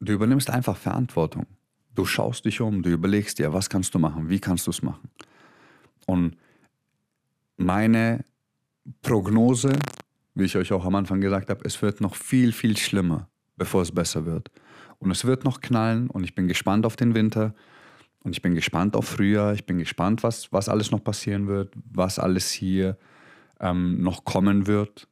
[0.00, 1.46] du übernimmst einfach Verantwortung.
[1.94, 4.82] Du schaust dich um, du überlegst dir, was kannst du machen, wie kannst du es
[4.82, 5.10] machen.
[6.06, 6.36] Und
[7.56, 8.24] meine
[9.00, 9.78] Prognose,
[10.38, 13.82] wie ich euch auch am Anfang gesagt habe, es wird noch viel, viel schlimmer, bevor
[13.82, 14.50] es besser wird.
[14.98, 17.54] Und es wird noch knallen und ich bin gespannt auf den Winter
[18.20, 19.54] und ich bin gespannt auf Frühjahr.
[19.54, 22.96] Ich bin gespannt, was, was alles noch passieren wird, was alles hier
[23.60, 25.08] ähm, noch kommen wird.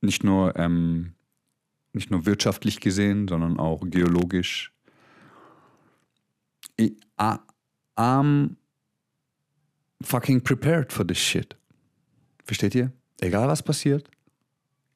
[0.00, 1.14] Nicht nur, ähm,
[1.92, 4.72] nicht nur wirtschaftlich gesehen, sondern auch geologisch.
[6.76, 7.36] Ich, I,
[7.96, 8.56] I'm
[10.02, 11.56] fucking prepared for this shit.
[12.44, 12.92] Versteht ihr?
[13.20, 14.10] Egal was passiert,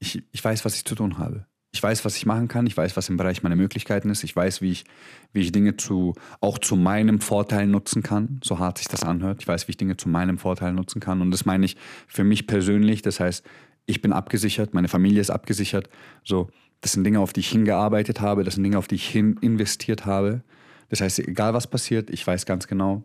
[0.00, 2.76] ich, ich weiß, was ich zu tun habe ich weiß, was ich machen kann, ich
[2.76, 4.84] weiß, was im Bereich meiner Möglichkeiten ist, ich weiß, wie ich,
[5.32, 9.40] wie ich Dinge zu, auch zu meinem Vorteil nutzen kann, so hart sich das anhört.
[9.40, 11.20] Ich weiß, wie ich Dinge zu meinem Vorteil nutzen kann.
[11.20, 11.76] Und das meine ich
[12.08, 13.02] für mich persönlich.
[13.02, 13.46] Das heißt,
[13.86, 15.88] ich bin abgesichert, meine Familie ist abgesichert.
[16.24, 19.08] So, das sind Dinge, auf die ich hingearbeitet habe, das sind Dinge, auf die ich
[19.08, 20.42] hin investiert habe.
[20.88, 23.04] Das heißt, egal was passiert, ich weiß ganz genau,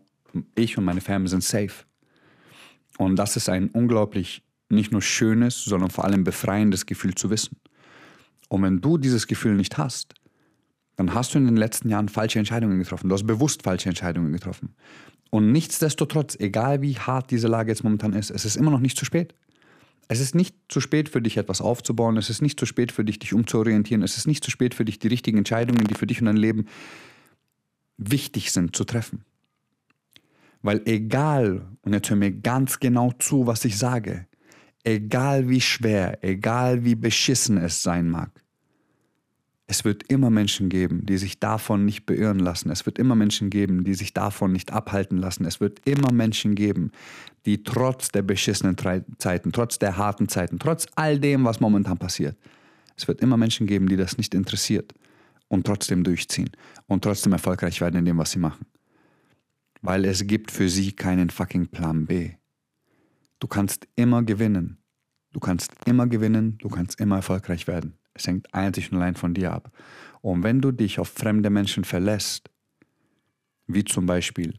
[0.56, 1.84] ich und meine Family sind safe.
[2.98, 7.56] Und das ist ein unglaublich nicht nur schönes, sondern vor allem befreiendes Gefühl zu wissen.
[8.48, 10.14] Und wenn du dieses Gefühl nicht hast,
[10.96, 13.08] dann hast du in den letzten Jahren falsche Entscheidungen getroffen.
[13.08, 14.74] Du hast bewusst falsche Entscheidungen getroffen.
[15.30, 18.98] Und nichtsdestotrotz, egal wie hart diese Lage jetzt momentan ist, es ist immer noch nicht
[18.98, 19.34] zu spät.
[20.08, 22.16] Es ist nicht zu spät für dich, etwas aufzubauen.
[22.16, 24.02] Es ist nicht zu spät für dich, dich umzuorientieren.
[24.02, 26.36] Es ist nicht zu spät für dich, die richtigen Entscheidungen, die für dich und dein
[26.36, 26.66] Leben
[27.98, 29.24] wichtig sind, zu treffen.
[30.62, 34.26] Weil egal, und jetzt hör mir ganz genau zu, was ich sage,
[34.86, 38.30] egal wie schwer, egal wie beschissen es sein mag,
[39.68, 42.70] es wird immer Menschen geben, die sich davon nicht beirren lassen.
[42.70, 45.44] Es wird immer Menschen geben, die sich davon nicht abhalten lassen.
[45.44, 46.92] Es wird immer Menschen geben,
[47.46, 48.76] die trotz der beschissenen
[49.18, 52.36] Zeiten, trotz der harten Zeiten, trotz all dem, was momentan passiert,
[52.96, 54.94] es wird immer Menschen geben, die das nicht interessiert
[55.48, 56.50] und trotzdem durchziehen
[56.86, 58.66] und trotzdem erfolgreich werden in dem, was sie machen.
[59.82, 62.30] Weil es gibt für sie keinen fucking Plan B.
[63.38, 64.78] Du kannst immer gewinnen.
[65.32, 67.98] Du kannst immer gewinnen, du kannst immer erfolgreich werden.
[68.14, 69.70] Es hängt einzig und allein von dir ab.
[70.22, 72.50] Und wenn du dich auf fremde Menschen verlässt,
[73.66, 74.58] wie zum Beispiel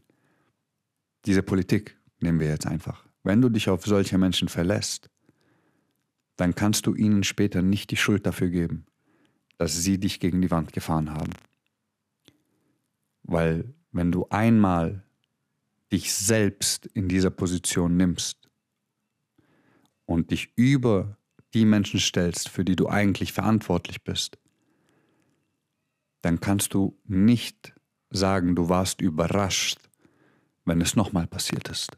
[1.26, 5.10] diese Politik, nehmen wir jetzt einfach, wenn du dich auf solche Menschen verlässt,
[6.36, 8.86] dann kannst du ihnen später nicht die Schuld dafür geben,
[9.56, 11.32] dass sie dich gegen die Wand gefahren haben.
[13.24, 15.02] Weil wenn du einmal
[15.90, 18.47] dich selbst in dieser Position nimmst
[20.08, 21.18] und dich über
[21.52, 24.38] die Menschen stellst, für die du eigentlich verantwortlich bist,
[26.22, 27.74] dann kannst du nicht
[28.08, 29.78] sagen, du warst überrascht,
[30.64, 31.90] wenn es nochmal passiert ist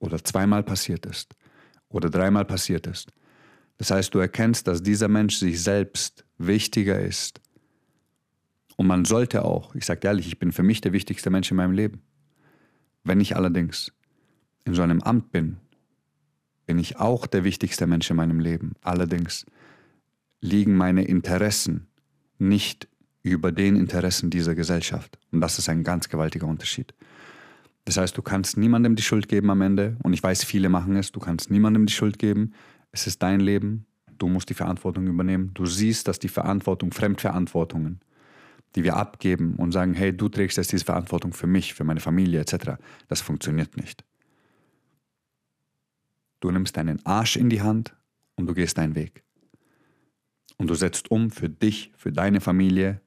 [0.00, 1.36] oder zweimal passiert ist
[1.88, 3.12] oder dreimal passiert ist.
[3.78, 7.40] Das heißt, du erkennst, dass dieser Mensch sich selbst wichtiger ist.
[8.76, 11.56] Und man sollte auch, ich sage ehrlich, ich bin für mich der wichtigste Mensch in
[11.56, 12.02] meinem Leben.
[13.04, 13.92] Wenn ich allerdings
[14.64, 15.58] in so einem Amt bin,
[16.70, 18.74] bin ich auch der wichtigste Mensch in meinem Leben.
[18.80, 19.44] Allerdings
[20.40, 21.88] liegen meine Interessen
[22.38, 22.86] nicht
[23.24, 25.18] über den Interessen dieser Gesellschaft.
[25.32, 26.94] Und das ist ein ganz gewaltiger Unterschied.
[27.86, 29.96] Das heißt, du kannst niemandem die Schuld geben am Ende.
[30.04, 31.10] Und ich weiß, viele machen es.
[31.10, 32.52] Du kannst niemandem die Schuld geben.
[32.92, 33.86] Es ist dein Leben.
[34.16, 35.50] Du musst die Verantwortung übernehmen.
[35.54, 37.98] Du siehst, dass die Verantwortung, Fremdverantwortungen,
[38.76, 41.98] die wir abgeben und sagen, hey, du trägst jetzt diese Verantwortung für mich, für meine
[41.98, 42.76] Familie etc.,
[43.08, 44.04] das funktioniert nicht.
[46.40, 47.94] Du nimmst deinen Arsch in die Hand
[48.36, 49.22] und du gehst deinen Weg.
[50.56, 53.00] Und du setzt um für dich, für deine Familie,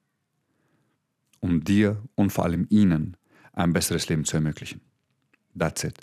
[1.39, 3.17] um dir und vor allem ihnen
[3.51, 4.81] ein besseres Leben zu ermöglichen.
[5.57, 5.99] That's it.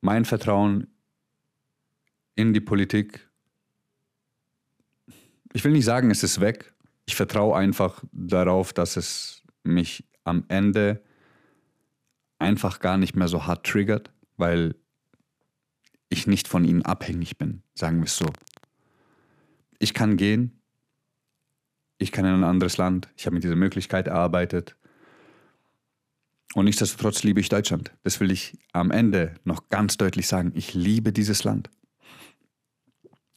[0.00, 0.88] Mein Vertrauen
[2.34, 3.28] in die Politik,
[5.52, 6.72] ich will nicht sagen, es ist weg.
[7.04, 11.02] Ich vertraue einfach darauf, dass es mich am Ende
[12.38, 14.74] einfach gar nicht mehr so hart triggert, weil
[16.12, 18.26] ich nicht von ihnen abhängig bin, sagen wir es so.
[19.78, 20.60] Ich kann gehen,
[21.98, 24.76] ich kann in ein anderes Land, ich habe mit dieser Möglichkeit erarbeitet.
[26.54, 27.92] Und nichtsdestotrotz liebe ich Deutschland.
[28.02, 30.52] Das will ich am Ende noch ganz deutlich sagen.
[30.54, 31.70] Ich liebe dieses Land.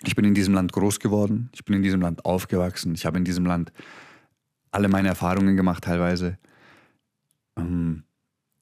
[0.03, 3.17] Ich bin in diesem Land groß geworden, ich bin in diesem Land aufgewachsen, ich habe
[3.17, 3.71] in diesem Land
[4.71, 6.37] alle meine Erfahrungen gemacht teilweise.
[7.55, 8.03] Ähm,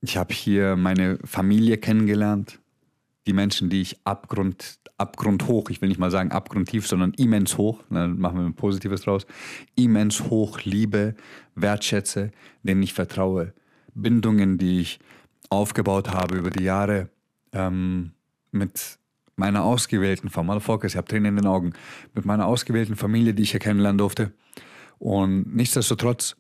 [0.02, 2.60] ich habe hier meine Familie kennengelernt
[3.28, 7.82] die Menschen, die ich abgrund, abgrundhoch, ich will nicht mal sagen abgrundtief, sondern immens hoch,
[7.90, 9.26] dann machen wir ein Positives draus,
[9.76, 11.16] immens hoch liebe,
[11.56, 12.32] wertschätze,
[12.64, 13.54] denen ich vertraue.
[13.94, 15.00] Bindungen, die ich
[15.50, 17.10] aufgebaut habe über die Jahre
[17.52, 18.12] ähm,
[18.52, 18.98] mit
[19.36, 21.74] meiner ausgewählten Familie, Fokus, ich habe Tränen in den Augen,
[22.14, 24.32] mit meiner ausgewählten Familie, die ich hier kennenlernen durfte.
[25.00, 26.36] Und nichtsdestotrotz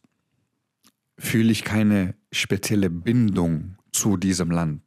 [1.17, 4.81] fühle ich keine spezielle Bindung zu diesem Land.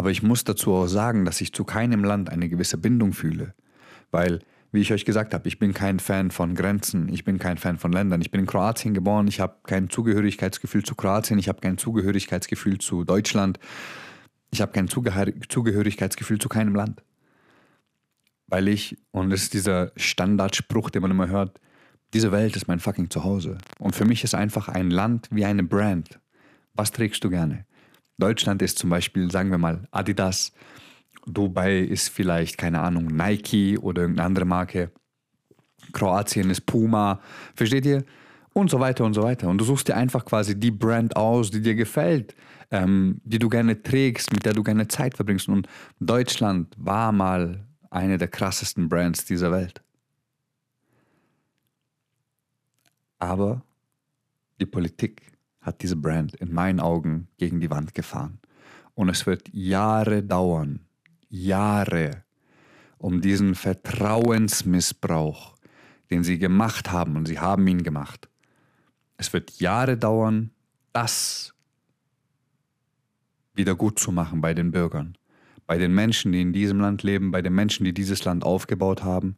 [0.00, 3.52] Aber ich muss dazu auch sagen, dass ich zu keinem Land eine gewisse Bindung fühle.
[4.10, 4.38] Weil,
[4.72, 7.76] wie ich euch gesagt habe, ich bin kein Fan von Grenzen, ich bin kein Fan
[7.76, 8.22] von Ländern.
[8.22, 12.78] Ich bin in Kroatien geboren, ich habe kein Zugehörigkeitsgefühl zu Kroatien, ich habe kein Zugehörigkeitsgefühl
[12.78, 13.58] zu Deutschland,
[14.50, 17.02] ich habe kein Zugehörigkeitsgefühl zu keinem Land.
[18.46, 21.60] Weil ich, und das ist dieser Standardspruch, den man immer hört,
[22.14, 23.58] diese Welt ist mein fucking Zuhause.
[23.78, 26.18] Und für mich ist einfach ein Land wie eine Brand.
[26.72, 27.66] Was trägst du gerne?
[28.20, 30.52] Deutschland ist zum Beispiel, sagen wir mal, Adidas.
[31.26, 34.90] Dubai ist vielleicht, keine Ahnung, Nike oder irgendeine andere Marke.
[35.92, 37.20] Kroatien ist Puma.
[37.54, 38.04] Versteht ihr?
[38.52, 39.48] Und so weiter und so weiter.
[39.48, 42.34] Und du suchst dir einfach quasi die Brand aus, die dir gefällt,
[42.70, 45.48] ähm, die du gerne trägst, mit der du gerne Zeit verbringst.
[45.48, 45.68] Und
[46.00, 49.82] Deutschland war mal eine der krassesten Brands dieser Welt.
[53.18, 53.62] Aber
[54.60, 55.29] die Politik
[55.60, 58.38] hat diese Brand in meinen Augen gegen die Wand gefahren.
[58.94, 60.80] Und es wird Jahre dauern,
[61.28, 62.24] Jahre,
[62.98, 65.54] um diesen Vertrauensmissbrauch,
[66.10, 68.28] den sie gemacht haben, und sie haben ihn gemacht,
[69.16, 70.50] Es wird Jahre dauern,
[70.94, 71.52] das
[73.54, 75.18] wieder gut zu machen bei den Bürgern,
[75.66, 79.04] bei den Menschen, die in diesem Land leben, bei den Menschen, die dieses Land aufgebaut
[79.04, 79.36] haben.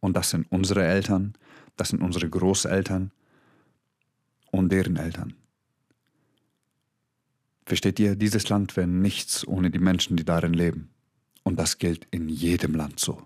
[0.00, 1.34] Und das sind unsere Eltern,
[1.76, 3.12] das sind unsere Großeltern
[4.50, 5.34] und deren Eltern.
[7.66, 10.90] Versteht ihr, dieses Land wäre nichts ohne die Menschen, die darin leben.
[11.42, 13.22] Und das gilt in jedem Land so.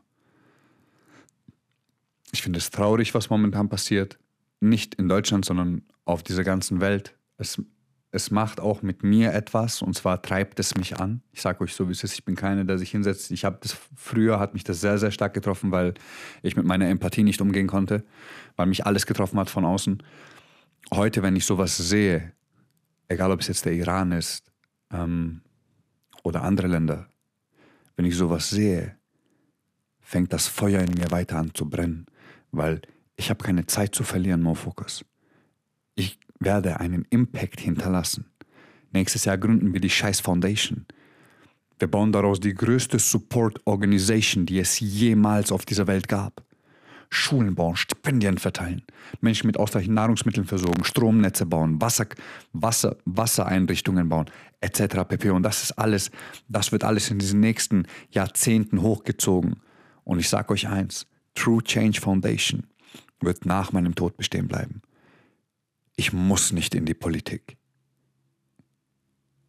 [2.33, 4.18] Ich finde es traurig, was momentan passiert.
[4.61, 7.16] Nicht in Deutschland, sondern auf dieser ganzen Welt.
[7.37, 7.62] Es,
[8.11, 11.22] es macht auch mit mir etwas und zwar treibt es mich an.
[11.33, 12.14] Ich sage euch so, wie es ist.
[12.14, 13.31] Ich bin keiner, der sich hinsetzt.
[13.31, 15.94] Ich habe das früher hat mich das sehr, sehr stark getroffen, weil
[16.42, 18.05] ich mit meiner Empathie nicht umgehen konnte,
[18.57, 20.03] weil mich alles getroffen hat von außen.
[20.92, 22.33] Heute, wenn ich sowas sehe,
[23.09, 24.53] egal ob es jetzt der Iran ist
[24.92, 25.42] ähm,
[26.23, 27.09] oder andere Länder,
[27.97, 28.97] wenn ich sowas sehe,
[30.01, 32.07] fängt das Feuer in mir weiter an zu brennen,
[32.51, 32.81] weil
[33.16, 35.05] ich habe keine Zeit zu verlieren, Mofocus.
[35.94, 38.31] Ich werde einen Impact hinterlassen.
[38.92, 40.87] Nächstes Jahr gründen wir die Scheiß Foundation.
[41.79, 46.44] Wir bauen daraus die größte Support Organization, die es jemals auf dieser Welt gab.
[47.11, 48.83] Schulen bauen, Stipendien verteilen,
[49.21, 52.07] Menschen mit ausreichend Nahrungsmitteln versorgen, Stromnetze bauen, Wasser,
[52.53, 54.27] Wasser, Wassereinrichtungen bauen,
[54.61, 55.05] etc.
[55.09, 55.31] pp.
[55.31, 56.11] Und das ist alles,
[56.49, 59.61] das wird alles in diesen nächsten Jahrzehnten hochgezogen.
[60.05, 62.66] Und ich sage euch eins, True Change Foundation
[63.21, 64.83] wird nach meinem Tod bestehen bleiben.
[65.97, 67.57] Ich muss nicht in die Politik.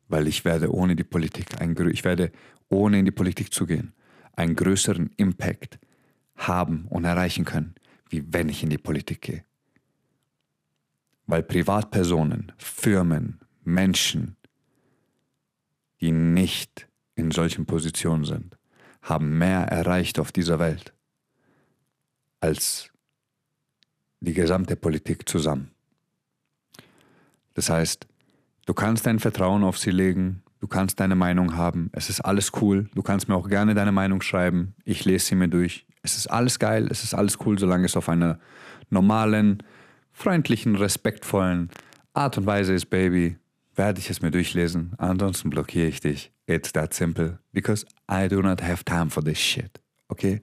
[0.07, 2.31] Weil ich werde ohne die Politik, ein, ich werde
[2.69, 3.93] ohne in die Politik zu gehen,
[4.35, 5.79] einen größeren Impact
[6.39, 7.75] haben und erreichen können,
[8.09, 9.43] wie wenn ich in die Politik gehe.
[11.27, 14.35] Weil Privatpersonen, Firmen, Menschen,
[16.01, 18.57] die nicht in solchen Positionen sind,
[19.01, 20.93] haben mehr erreicht auf dieser Welt
[22.41, 22.89] als
[24.21, 25.71] die gesamte Politik zusammen.
[27.53, 28.07] Das heißt,
[28.65, 32.51] du kannst dein Vertrauen auf sie legen, du kannst deine Meinung haben, es ist alles
[32.61, 36.17] cool, du kannst mir auch gerne deine Meinung schreiben, ich lese sie mir durch, es
[36.17, 38.39] ist alles geil, es ist alles cool, solange es auf einer
[38.89, 39.63] normalen,
[40.11, 41.69] freundlichen, respektvollen
[42.13, 43.37] Art und Weise ist, Baby,
[43.75, 44.93] werde ich es mir durchlesen.
[44.97, 46.31] Ansonsten blockiere ich dich.
[46.47, 47.39] It's that simple.
[47.53, 49.79] Because I do not have time for this shit.
[50.09, 50.41] Okay?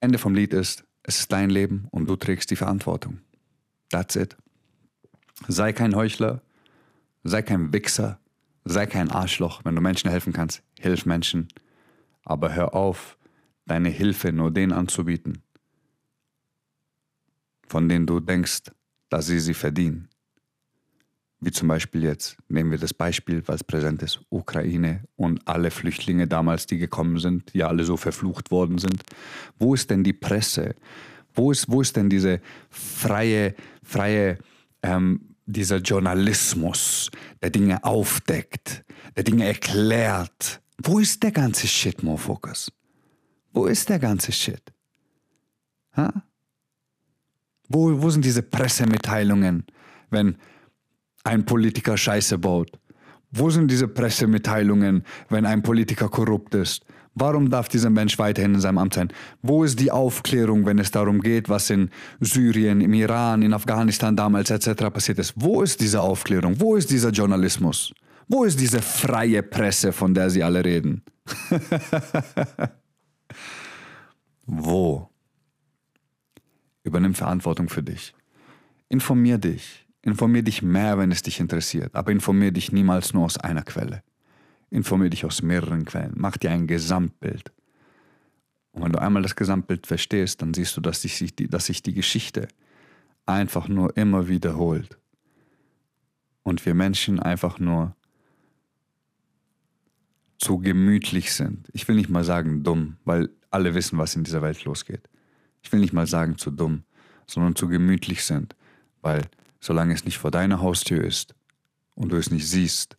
[0.00, 3.20] Ende vom Lied ist, es ist dein Leben und du trägst die Verantwortung.
[3.90, 4.36] That's it.
[5.48, 6.42] Sei kein Heuchler,
[7.24, 8.18] sei kein Wichser,
[8.64, 9.62] sei kein Arschloch.
[9.64, 11.48] Wenn du Menschen helfen kannst, hilf Menschen
[12.24, 13.18] aber hör auf,
[13.66, 15.42] deine Hilfe nur denen anzubieten,
[17.66, 18.70] von denen du denkst,
[19.08, 20.08] dass sie sie verdienen.
[21.40, 26.26] Wie zum Beispiel jetzt, nehmen wir das Beispiel, was präsent ist, Ukraine und alle Flüchtlinge
[26.26, 29.02] damals, die gekommen sind, die alle so verflucht worden sind.
[29.58, 30.74] Wo ist denn die Presse?
[31.34, 34.38] Wo ist, wo ist denn diese freie, freie,
[34.82, 37.10] ähm, dieser Journalismus,
[37.42, 38.82] der Dinge aufdeckt,
[39.14, 42.72] der Dinge erklärt, wo ist der ganze Shit, Mofocus?
[43.52, 44.72] Wo ist der ganze Shit?
[45.96, 46.12] Ha?
[47.68, 49.64] Wo, wo sind diese Pressemitteilungen,
[50.10, 50.36] wenn
[51.22, 52.70] ein Politiker Scheiße baut?
[53.30, 56.84] Wo sind diese Pressemitteilungen, wenn ein Politiker korrupt ist?
[57.14, 59.12] Warum darf dieser Mensch weiterhin in seinem Amt sein?
[59.40, 64.16] Wo ist die Aufklärung, wenn es darum geht, was in Syrien, im Iran, in Afghanistan
[64.16, 64.90] damals etc.
[64.92, 65.32] passiert ist?
[65.36, 66.60] Wo ist diese Aufklärung?
[66.60, 67.94] Wo ist dieser Journalismus?
[68.28, 71.02] Wo ist diese freie Presse, von der Sie alle reden?
[74.46, 75.10] Wo?
[76.82, 78.14] Übernimm Verantwortung für dich.
[78.88, 79.86] Informier dich.
[80.02, 81.94] Informier dich mehr, wenn es dich interessiert.
[81.94, 84.02] Aber informier dich niemals nur aus einer Quelle.
[84.70, 86.12] Informier dich aus mehreren Quellen.
[86.16, 87.52] Mach dir ein Gesamtbild.
[88.72, 91.94] Und wenn du einmal das Gesamtbild verstehst, dann siehst du, dass sich dass sich die
[91.94, 92.48] Geschichte
[93.24, 94.98] einfach nur immer wiederholt.
[96.42, 97.96] Und wir Menschen einfach nur
[100.44, 101.68] zu gemütlich sind.
[101.72, 105.08] Ich will nicht mal sagen dumm, weil alle wissen, was in dieser Welt losgeht.
[105.62, 106.82] Ich will nicht mal sagen zu dumm,
[107.26, 108.54] sondern zu gemütlich sind,
[109.00, 109.22] weil
[109.58, 111.34] solange es nicht vor deiner Haustür ist
[111.94, 112.98] und du es nicht siehst,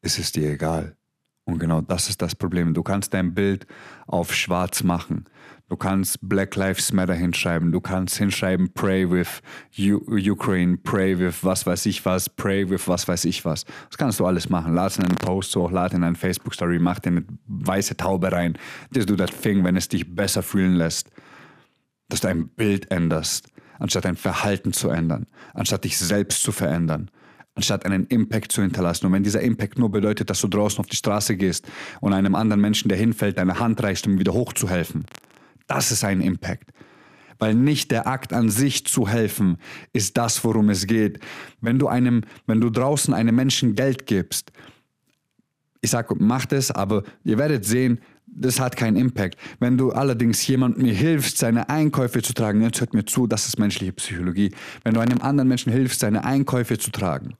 [0.00, 0.96] ist es dir egal.
[1.44, 2.74] Und genau das ist das Problem.
[2.74, 3.64] Du kannst dein Bild
[4.08, 5.26] auf schwarz machen.
[5.68, 7.72] Du kannst Black Lives Matter hinschreiben.
[7.72, 9.40] Du kannst hinschreiben Pray with
[9.78, 13.64] U Ukraine, Pray with was weiß ich was, Pray with was weiß ich was.
[13.88, 14.74] Das kannst du alles machen.
[14.74, 18.58] Lad in einen Post hoch, lad in eine Facebook-Story, mach dir eine weiße Taube rein.
[18.94, 21.10] Just do that thing, wenn es dich besser fühlen lässt.
[22.08, 23.48] Dass du ein Bild änderst,
[23.78, 27.10] anstatt dein Verhalten zu ändern, anstatt dich selbst zu verändern
[27.54, 29.06] anstatt einen Impact zu hinterlassen.
[29.06, 31.66] Und wenn dieser Impact nur bedeutet, dass du draußen auf die Straße gehst
[32.00, 35.04] und einem anderen Menschen, der hinfällt, deine Hand reichst, um ihm wieder hochzuhelfen,
[35.72, 36.70] das ist ein Impact.
[37.38, 39.56] Weil nicht der Akt an sich zu helfen
[39.92, 41.18] ist das, worum es geht.
[41.60, 44.52] Wenn du einem, wenn du draußen einem Menschen Geld gibst,
[45.80, 49.36] ich sage, macht es, aber ihr werdet sehen, das hat keinen Impact.
[49.60, 53.58] Wenn du allerdings jemandem hilfst, seine Einkäufe zu tragen, jetzt hört mir zu, das ist
[53.58, 54.54] menschliche Psychologie.
[54.84, 57.34] Wenn du einem anderen Menschen hilfst, seine Einkäufe zu tragen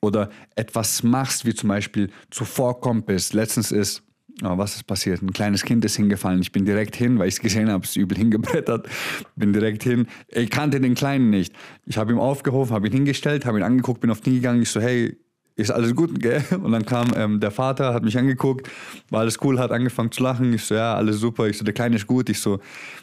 [0.00, 4.02] oder etwas machst, wie zum Beispiel zuvorkommt bist, letztens ist,
[4.42, 5.22] oh, was ist passiert?
[5.22, 6.40] Ein kleines Kind ist hingefallen.
[6.40, 8.88] Ich bin direkt hin, weil ich es gesehen habe, es übel hingebrettert.
[9.36, 10.06] Bin direkt hin.
[10.28, 11.54] Ich kannte den Kleinen nicht.
[11.86, 14.62] Ich habe ihn aufgehoben, habe ihn hingestellt, habe ihn angeguckt, bin auf den gegangen.
[14.62, 15.16] Ich so, hey,
[15.56, 16.42] ist alles gut, gell?
[16.50, 18.68] Und dann kam ähm, der Vater, hat mich angeguckt,
[19.10, 20.52] war alles cool, hat angefangen zu lachen.
[20.52, 21.46] Ich so, ja, alles super.
[21.46, 22.28] Ich so, der Kleine ist gut.
[22.28, 22.58] Ich so,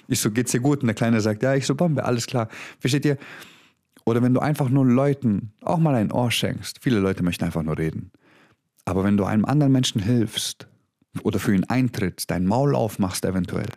[0.07, 0.81] ich so, geht's dir gut?
[0.81, 2.49] Und der Kleine sagt, ja, ich so, Bombe, alles klar.
[2.79, 3.17] Versteht ihr?
[4.03, 6.79] Oder wenn du einfach nur Leuten auch mal ein Ohr schenkst.
[6.81, 8.11] Viele Leute möchten einfach nur reden.
[8.83, 10.67] Aber wenn du einem anderen Menschen hilfst
[11.23, 13.69] oder für ihn eintrittst, dein Maul aufmachst eventuell,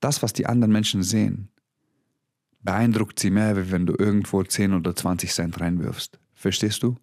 [0.00, 1.50] das, was die anderen Menschen sehen,
[2.60, 6.18] beeindruckt sie mehr, wie wenn du irgendwo 10 oder 20 Cent reinwirfst.
[6.34, 6.96] Verstehst du?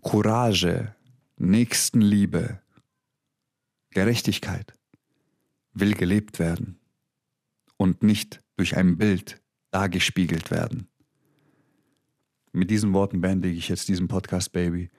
[0.00, 0.94] Courage,
[1.36, 2.60] Nächstenliebe,
[3.90, 4.72] Gerechtigkeit
[5.72, 6.78] will gelebt werden
[7.76, 10.88] und nicht durch ein Bild dargespiegelt werden.
[12.52, 14.90] Mit diesen Worten beende ich jetzt diesen Podcast, Baby.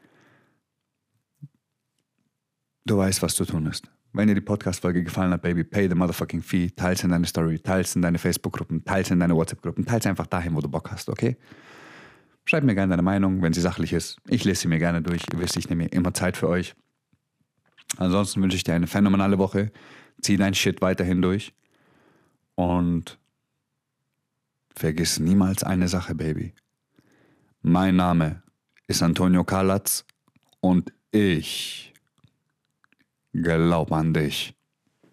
[2.88, 3.83] Du weißt, was zu tun ist.
[4.13, 7.59] Wenn dir die Podcast-Folge gefallen hat, Baby, pay the motherfucking fee, teils in deine Story,
[7.59, 11.09] teils in deine Facebook-Gruppen, teils in deine WhatsApp-Gruppen, teils einfach dahin, wo du Bock hast,
[11.09, 11.35] okay?
[12.45, 14.21] Schreib mir gerne deine Meinung, wenn sie sachlich ist.
[14.29, 15.21] Ich lese sie mir gerne durch.
[15.33, 16.75] Ihr wisst, ich nehme mir immer Zeit für euch.
[17.97, 19.73] Ansonsten wünsche ich dir eine phänomenale Woche.
[20.21, 21.53] Zieh dein Shit weiterhin durch.
[22.55, 23.19] Und
[24.77, 26.53] vergiss niemals eine Sache, Baby.
[27.61, 28.43] Mein Name
[28.88, 30.05] ist Antonio Kalatz
[30.61, 31.86] und ich
[33.41, 34.57] glaub an dich.